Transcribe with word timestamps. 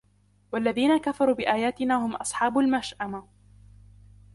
وَالَّذِينَ 0.51 0.97
كَفَرُوا 0.97 1.35
بِآيَاتِنَا 1.35 2.05
هُمْ 2.05 2.15
أَصْحَابُ 2.15 2.57
الْمَشْأَمَةِ 2.59 3.27